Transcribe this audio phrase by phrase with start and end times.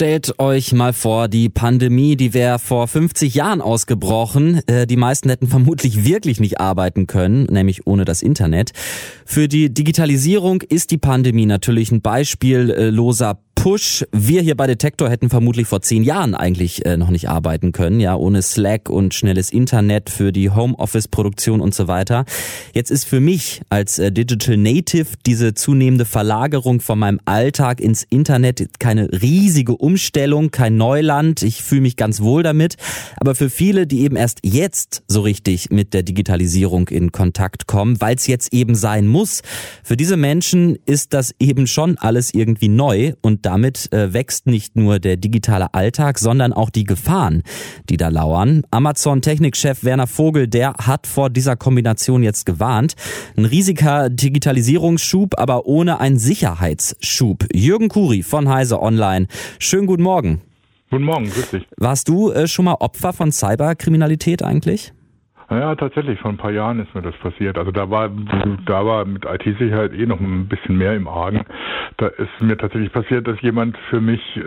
[0.00, 4.66] Stellt euch mal vor, die Pandemie, die wäre vor 50 Jahren ausgebrochen.
[4.66, 8.70] Äh, die meisten hätten vermutlich wirklich nicht arbeiten können, nämlich ohne das Internet.
[9.26, 14.06] Für die Digitalisierung ist die Pandemie natürlich ein beispielloser Push.
[14.10, 18.00] Wir hier bei Detektor hätten vermutlich vor zehn Jahren eigentlich äh, noch nicht arbeiten können,
[18.00, 22.24] ja, ohne Slack und schnelles Internet für die Homeoffice-Produktion und so weiter.
[22.72, 28.02] Jetzt ist für mich als äh, Digital Native diese zunehmende Verlagerung von meinem Alltag ins
[28.04, 31.42] Internet keine riesige Umstellung, kein Neuland.
[31.42, 32.76] Ich fühle mich ganz wohl damit.
[33.16, 38.00] Aber für viele, die eben erst jetzt so richtig mit der Digitalisierung in Kontakt kommen,
[38.00, 39.42] weil es jetzt eben sein muss,
[39.82, 44.76] für diese Menschen ist das eben schon alles irgendwie neu und damit äh, wächst nicht
[44.76, 47.42] nur der digitale Alltag, sondern auch die Gefahren,
[47.88, 48.62] die da lauern.
[48.70, 52.94] Amazon Technikchef Werner Vogel, der hat vor dieser Kombination jetzt gewarnt.
[53.36, 57.46] Ein riesiger Digitalisierungsschub, aber ohne einen Sicherheitsschub.
[57.52, 59.26] Jürgen Kuri von Heise Online.
[59.80, 60.42] Schönen guten Morgen.
[60.90, 61.66] Guten Morgen, grüß dich.
[61.78, 64.92] Warst du äh, schon mal Opfer von Cyberkriminalität eigentlich?
[65.48, 67.56] Ja, tatsächlich, vor ein paar Jahren ist mir das passiert.
[67.56, 68.10] Also da war,
[68.66, 71.46] da war mit IT-Sicherheit eh noch ein bisschen mehr im Argen.
[71.96, 74.42] Da ist mir tatsächlich passiert, dass jemand für mich äh,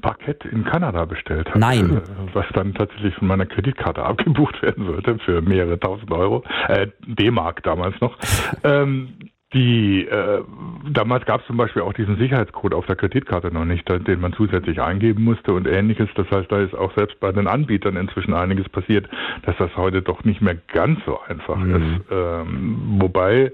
[0.00, 1.56] Parkett in Kanada bestellt hat.
[1.56, 1.98] Nein.
[1.98, 2.00] Äh,
[2.32, 6.42] was dann tatsächlich von meiner Kreditkarte abgebucht werden sollte für mehrere tausend Euro.
[6.68, 8.16] Äh, D-Mark damals noch.
[8.64, 10.44] Ähm, die äh,
[10.92, 14.32] damals gab es zum Beispiel auch diesen Sicherheitscode auf der Kreditkarte noch nicht, den man
[14.32, 16.08] zusätzlich eingeben musste und ähnliches.
[16.14, 19.08] Das heißt, da ist auch selbst bei den Anbietern inzwischen einiges passiert,
[19.42, 21.74] dass das heute doch nicht mehr ganz so einfach mhm.
[21.74, 22.04] ist.
[22.12, 23.50] Ähm, wobei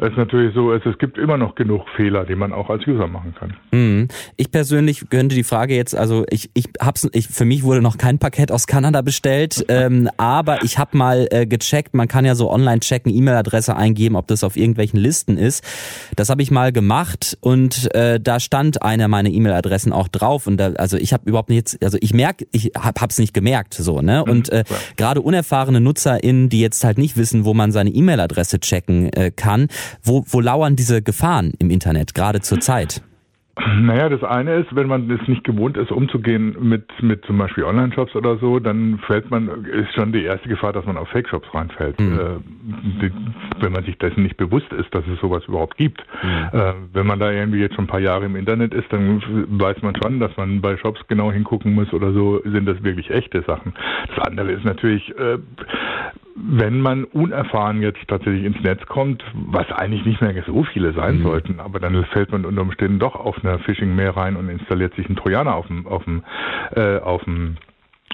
[0.00, 3.06] es natürlich so ist, es gibt immer noch genug Fehler, die man auch als User
[3.06, 3.56] machen kann.
[3.70, 4.08] Mhm.
[4.36, 7.98] Ich persönlich könnte die Frage jetzt, also ich, ich hab's, ich, für mich wurde noch
[7.98, 12.34] kein Paket aus Kanada bestellt, ähm, aber ich habe mal äh, gecheckt, man kann ja
[12.34, 15.64] so online checken, E-Mail-Adresse eingeben, ob das auf irgendwelchen Listen ist.
[16.16, 20.56] Das habe ich mal gemacht und äh, da stand eine meiner E-Mail-Adressen auch drauf und
[20.56, 24.00] da, also ich habe überhaupt nicht, also ich merke, ich hab, hab's nicht gemerkt, so
[24.00, 24.76] ne und äh, ja.
[24.96, 29.68] gerade unerfahrene NutzerInnen, die jetzt halt nicht wissen, wo man seine E-Mail-Adresse checken äh, kann,
[30.02, 33.02] wo, wo lauern diese Gefahren im Internet, gerade zur Zeit?
[33.78, 37.64] Naja, das eine ist, wenn man es nicht gewohnt ist, umzugehen mit, mit zum Beispiel
[37.64, 41.52] Online-Shops oder so, dann fällt man, ist schon die erste Gefahr, dass man auf Fake-Shops
[41.52, 42.00] reinfällt.
[42.00, 42.18] Mhm.
[42.18, 43.12] Äh, die,
[43.60, 46.02] wenn man sich dessen nicht bewusst ist, dass es sowas überhaupt gibt.
[46.22, 46.58] Mhm.
[46.58, 49.82] Äh, wenn man da irgendwie jetzt schon ein paar Jahre im Internet ist, dann weiß
[49.82, 53.42] man schon, dass man bei Shops genau hingucken muss oder so, sind das wirklich echte
[53.42, 53.74] Sachen.
[54.14, 55.38] Das andere ist natürlich, äh,
[56.36, 61.18] wenn man unerfahren jetzt tatsächlich ins Netz kommt, was eigentlich nicht mehr so viele sein
[61.18, 61.22] mhm.
[61.22, 65.06] sollten, aber dann fällt man unter Umständen doch auf eine Phishing-Mail rein und installiert sich
[65.06, 66.22] einen Trojaner auf dem, auf dem,
[66.74, 67.56] äh, auf dem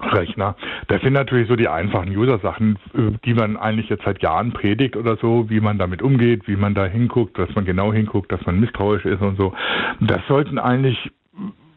[0.00, 0.56] Rechner.
[0.88, 4.96] Das sind natürlich so die einfachen User-Sachen, äh, die man eigentlich jetzt seit Jahren predigt
[4.96, 8.44] oder so, wie man damit umgeht, wie man da hinguckt, dass man genau hinguckt, dass
[8.44, 9.54] man misstrauisch ist und so.
[10.00, 11.10] Das sollten eigentlich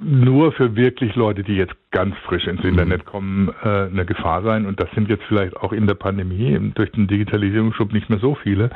[0.00, 2.70] nur für wirklich Leute, die jetzt ganz frisch ins mhm.
[2.70, 4.66] Internet kommen, äh, eine Gefahr sein.
[4.66, 8.34] Und das sind jetzt vielleicht auch in der Pandemie durch den Digitalisierungsschub nicht mehr so
[8.34, 8.70] viele.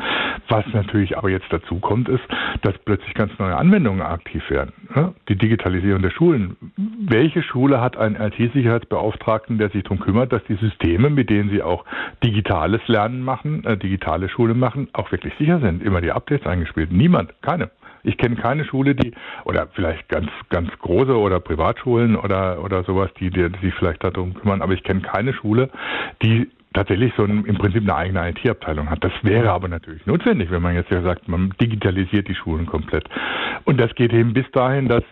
[0.49, 2.23] Was natürlich aber jetzt dazu kommt, ist,
[2.63, 4.73] dass plötzlich ganz neue Anwendungen aktiv werden.
[4.95, 5.15] Ne?
[5.29, 6.57] Die Digitalisierung der Schulen.
[6.77, 11.63] Welche Schule hat einen IT-Sicherheitsbeauftragten, der sich darum kümmert, dass die Systeme, mit denen sie
[11.63, 11.85] auch
[12.25, 15.83] digitales Lernen machen, äh, digitale Schule machen, auch wirklich sicher sind?
[15.83, 16.91] Immer die Updates eingespielt?
[16.93, 17.71] Niemand, keine.
[18.05, 19.13] Ich kenne keine Schule, die,
[19.45, 24.35] oder vielleicht ganz, ganz große oder Privatschulen oder, oder sowas, die, die, sich vielleicht darum
[24.35, 25.71] kümmern, aber ich kenne keine Schule,
[26.23, 29.05] die tatsächlich so ein, im Prinzip eine eigene IT-Abteilung hat.
[29.05, 33.05] Das wäre aber natürlich notwendig, wenn man jetzt ja sagt, man digitalisiert die Schulen komplett.
[33.65, 35.05] Und das geht eben bis dahin, dass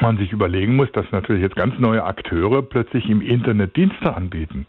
[0.00, 4.66] man sich überlegen muss, dass natürlich jetzt ganz neue Akteure plötzlich im Internet Dienste anbieten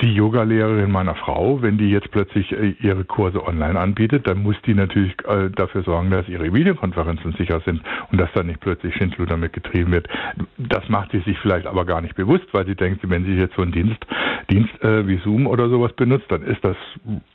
[0.00, 4.56] die Yogalehrerin meiner Frau, wenn die jetzt plötzlich äh, ihre Kurse online anbietet, dann muss
[4.66, 8.94] die natürlich äh, dafür sorgen, dass ihre Videokonferenzen sicher sind und dass da nicht plötzlich
[8.94, 10.08] Schindluder damit getrieben wird.
[10.58, 13.54] Das macht sie sich vielleicht aber gar nicht bewusst, weil sie denkt, wenn sie jetzt
[13.56, 14.04] so einen Dienst,
[14.50, 16.76] Dienst äh, wie Zoom oder sowas benutzt, dann ist das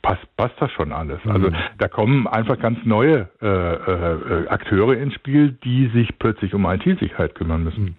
[0.02, 1.24] passt, passt das schon alles.
[1.24, 1.30] Mhm.
[1.30, 6.66] Also da kommen einfach ganz neue äh, äh, Akteure ins Spiel, die sich plötzlich um
[6.66, 7.96] IT-Sicherheit kümmern müssen.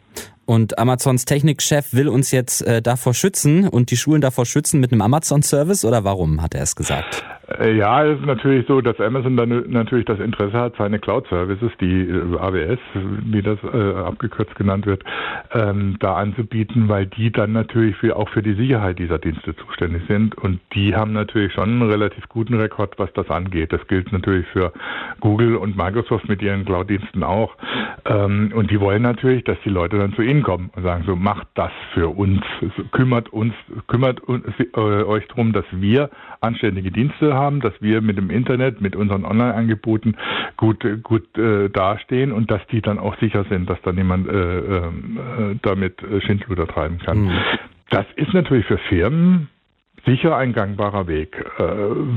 [0.48, 4.94] Und Amazons Technikchef will uns jetzt äh, davor schützen und die Schulen davor schützen mit
[4.94, 7.22] einem Amazon-Service oder warum hat er es gesagt?
[7.48, 11.72] Äh, ja, es ist natürlich so, dass Amazon dann natürlich das Interesse hat, seine Cloud-Services,
[11.80, 12.80] die äh, AWS,
[13.24, 15.04] wie das äh, abgekürzt genannt wird,
[15.54, 20.04] ähm, da anzubieten, weil die dann natürlich für, auch für die Sicherheit dieser Dienste zuständig
[20.08, 20.38] sind.
[20.38, 23.72] Und die haben natürlich schon einen relativ guten Rekord, was das angeht.
[23.72, 24.74] Das gilt natürlich für
[25.22, 27.56] Google und Microsoft mit ihren Cloud-Diensten auch.
[28.06, 31.16] Ähm, und die wollen natürlich, dass die Leute dann zu ihnen kommen und sagen, so
[31.16, 32.42] macht das für uns,
[32.92, 33.54] kümmert uns,
[33.88, 36.10] kümmert uns, äh, euch darum, dass wir
[36.42, 40.16] anständige Dienste haben, dass wir mit dem Internet, mit unseren Online-Angeboten
[40.58, 44.60] gut, gut äh, dastehen und dass die dann auch sicher sind, dass da niemand äh,
[44.60, 44.92] äh,
[45.62, 47.26] damit Schindluder treiben kann.
[47.26, 47.32] Mhm.
[47.90, 49.50] Das ist natürlich für Firmen
[50.08, 51.36] sicher ein gangbarer Weg.
[51.60, 51.64] Äh,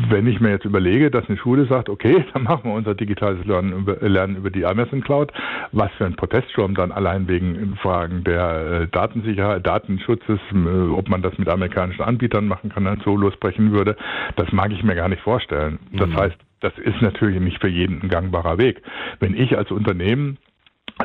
[0.08, 3.44] wenn ich mir jetzt überlege, dass eine Schule sagt, okay, dann machen wir unser digitales
[3.44, 5.32] Lernen über, Lernen über die Amazon Cloud,
[5.72, 11.20] was für ein Proteststurm dann allein wegen Fragen der äh, Datensicherheit, Datenschutzes, äh, ob man
[11.20, 13.96] das mit amerikanischen Anbietern machen kann, dann so losbrechen würde,
[14.36, 15.78] das mag ich mir gar nicht vorstellen.
[15.92, 16.16] Das mhm.
[16.16, 18.82] heißt, das ist natürlich nicht für jeden ein gangbarer Weg.
[19.18, 20.38] Wenn ich als Unternehmen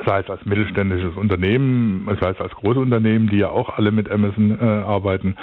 [0.06, 4.58] sei es als mittelständisches Unternehmen, sei es als Großunternehmen, die ja auch alle mit Amazon
[4.60, 5.36] äh, arbeiten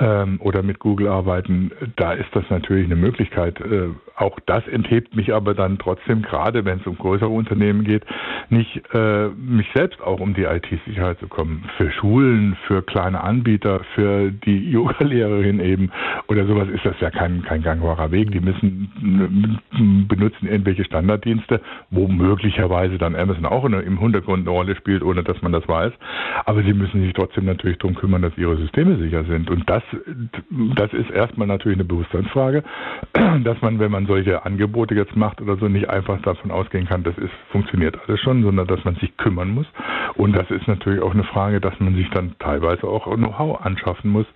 [0.00, 3.60] ähm, oder mit Google arbeiten, da ist das natürlich eine Möglichkeit.
[3.60, 8.04] Äh, auch das enthebt mich aber dann trotzdem, gerade wenn es um größere Unternehmen geht,
[8.50, 11.64] nicht äh, mich selbst auch um die IT-Sicherheit zu kommen.
[11.76, 15.90] Für Schulen, für kleine Anbieter, für die Yoga-Lehrerin eben
[16.28, 18.32] oder sowas ist das ja kein, kein gangbarer Weg.
[18.32, 19.58] Die müssen
[20.08, 21.60] benutzen irgendwelche Standarddienste,
[21.90, 25.66] wo möglicherweise dann Amazon auch eine, im Hintergrund eine Rolle spielt, ohne dass man das
[25.68, 25.92] weiß.
[26.44, 29.50] Aber sie müssen sich trotzdem natürlich darum kümmern, dass ihre Systeme sicher sind.
[29.50, 29.82] Und das,
[30.76, 32.62] das ist erstmal natürlich eine Bewusstseinsfrage,
[33.44, 37.02] dass man, wenn man solche Angebote jetzt macht oder so, nicht einfach davon ausgehen kann,
[37.02, 39.66] das ist, funktioniert alles schon, sondern dass man sich kümmern muss.
[40.14, 44.10] Und das ist natürlich auch eine Frage, dass man sich dann teilweise auch Know-how anschaffen
[44.10, 44.26] muss,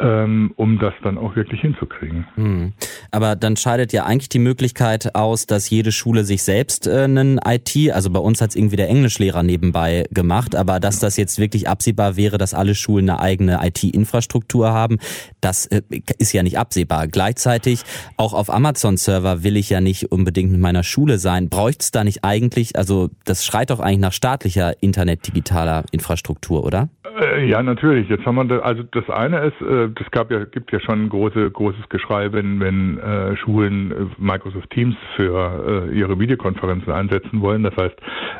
[0.00, 2.26] ähm, um das dann auch wirklich hinzukriegen.
[2.34, 2.72] Hm.
[3.10, 7.40] Aber dann scheidet ja eigentlich die Möglichkeit aus, dass jede Schule sich selbst äh, einen
[7.44, 11.38] IT, also bei uns hat es irgendwie der Englischlehrer nebenbei gemacht, aber dass das jetzt
[11.38, 14.98] wirklich absehbar wäre, dass alle Schulen eine eigene IT-Infrastruktur haben,
[15.40, 15.82] das äh,
[16.18, 17.06] ist ja nicht absehbar.
[17.08, 17.82] Gleichzeitig
[18.16, 21.48] auch auf Amazon-Server will ich ja nicht unbedingt mit meiner Schule sein.
[21.48, 26.88] Bräuchte es da nicht eigentlich, also das schreit doch eigentlich nach staatlicher Internet-digitaler Infrastruktur, oder?
[27.20, 28.08] Äh, ja, natürlich.
[28.08, 31.08] Jetzt haben wir da, also das eine ist, äh, das gab ja, gibt ja schon
[31.08, 37.40] große, großes Geschrei, wenn, wenn äh, Schulen äh, Microsoft Teams für äh, ihre Videokonferenzen einsetzen
[37.40, 37.62] wollen.
[37.62, 37.96] Das heißt,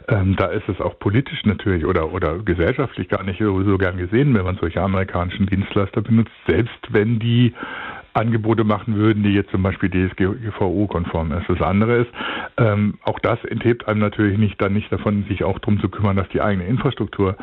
[0.09, 4.35] ähm, da ist es auch politisch natürlich oder, oder gesellschaftlich gar nicht so, gern gesehen,
[4.35, 7.55] wenn man solche amerikanischen Dienstleister benutzt, selbst wenn die
[8.19, 11.49] Angebote machen würden, die jetzt zum Beispiel DSGVO-konform ist.
[11.49, 12.11] Das andere ist,
[12.57, 16.17] ähm, auch das enthebt einem natürlich nicht dann nicht davon, sich auch darum zu kümmern,
[16.17, 17.37] dass die eigene Infrastruktur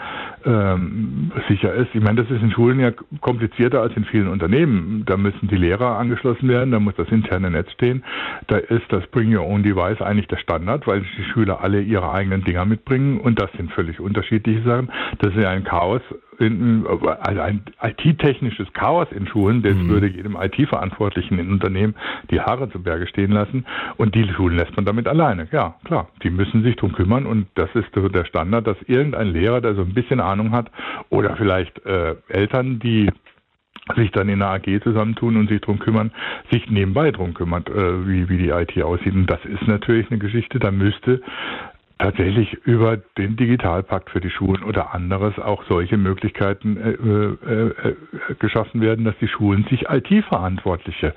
[0.46, 1.90] ähm, sicher ist.
[1.94, 5.04] Ich meine, das ist in Schulen ja komplizierter als in vielen Unternehmen.
[5.06, 8.04] Da müssen die Lehrer angeschlossen werden, da muss das interne Netz stehen.
[8.48, 12.12] Da ist das Bring Your Own Device eigentlich der Standard, weil die Schüler alle ihre
[12.12, 14.92] eigenen Dinger mitbringen und das sind völlig unterschiedliche Sachen.
[15.20, 16.02] Das ist ja ein Chaos
[16.40, 19.90] also ein IT-technisches Chaos in Schulen, das mhm.
[19.90, 21.96] würde jedem IT-Verantwortlichen in Unternehmen
[22.30, 23.66] die Haare zu Berge stehen lassen.
[23.98, 25.48] Und die Schulen lässt man damit alleine.
[25.52, 26.10] Ja, klar.
[26.24, 29.76] Die müssen sich drum kümmern und das ist so der Standard, dass irgendein Lehrer, der
[29.76, 30.72] so ein bisschen Ahnung hat,
[31.10, 33.10] oder vielleicht äh, Eltern, die
[33.96, 36.12] sich dann in einer AG zusammentun und sich drum kümmern,
[36.52, 39.14] sich nebenbei drum kümmert, äh, wie, wie die IT aussieht.
[39.14, 41.22] Und das ist natürlich eine Geschichte, da müsste
[42.00, 47.96] tatsächlich über den Digitalpakt für die Schulen oder anderes auch solche Möglichkeiten äh, äh, äh,
[48.40, 51.14] geschaffen werden, dass die Schulen sich IT-Verantwortliche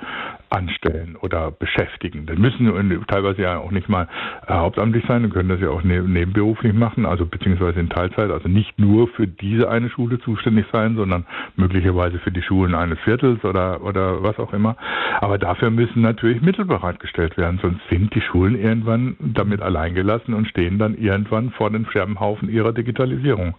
[0.50, 2.26] anstellen oder beschäftigen.
[2.26, 2.66] Das müssen
[3.06, 4.08] teilweise ja auch nicht mal
[4.46, 8.30] äh, hauptamtlich sein, dann können das ja auch ne nebenberuflich machen, also beziehungsweise in Teilzeit,
[8.30, 12.98] also nicht nur für diese eine Schule zuständig sein, sondern möglicherweise für die Schulen eines
[13.00, 14.76] Viertels oder, oder was auch immer.
[15.20, 20.48] Aber dafür müssen natürlich Mittel bereitgestellt werden, sonst sind die Schulen irgendwann damit alleingelassen und
[20.48, 23.54] stehen dann irgendwann vor den Scherbenhaufen ihrer Digitalisierung.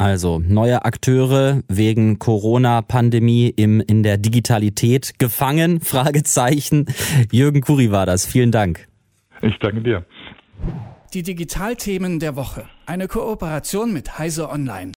[0.00, 5.80] Also neue Akteure wegen Corona-Pandemie im in der Digitalität gefangen?
[5.82, 6.86] Fragezeichen.
[7.30, 8.24] Jürgen Kuri war das.
[8.24, 8.88] Vielen Dank.
[9.42, 10.06] Ich danke dir.
[11.12, 12.64] Die Digitalthemen der Woche.
[12.86, 14.88] Eine Kooperation mit Heise Online.